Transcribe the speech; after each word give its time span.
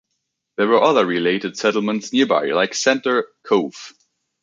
There 0.57 0.67
were 0.67 0.81
other 0.81 1.05
related 1.05 1.59
settlements 1.59 2.11
nearby 2.11 2.47
like 2.53 2.73
Centre 2.73 3.27
Cove. 3.43 3.93